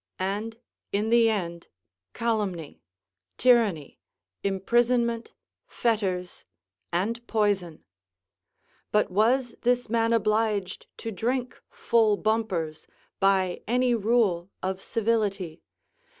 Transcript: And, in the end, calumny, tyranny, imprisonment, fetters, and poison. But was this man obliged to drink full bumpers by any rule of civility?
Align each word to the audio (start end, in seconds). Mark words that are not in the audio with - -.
And, 0.17 0.57
in 0.91 1.11
the 1.11 1.29
end, 1.29 1.67
calumny, 2.13 2.81
tyranny, 3.37 3.99
imprisonment, 4.43 5.33
fetters, 5.67 6.43
and 6.91 7.27
poison. 7.27 7.83
But 8.91 9.11
was 9.11 9.53
this 9.61 9.89
man 9.91 10.11
obliged 10.11 10.87
to 10.97 11.11
drink 11.11 11.61
full 11.69 12.17
bumpers 12.17 12.87
by 13.19 13.61
any 13.67 13.93
rule 13.93 14.49
of 14.63 14.81
civility? 14.81 15.61